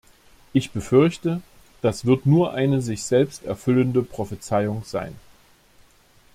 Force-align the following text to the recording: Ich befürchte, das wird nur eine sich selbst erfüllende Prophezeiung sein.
Ich 0.51 0.71
befürchte, 0.71 1.43
das 1.83 2.05
wird 2.05 2.25
nur 2.25 2.55
eine 2.55 2.81
sich 2.81 3.03
selbst 3.03 3.43
erfüllende 3.43 4.01
Prophezeiung 4.01 4.81
sein. 4.83 5.13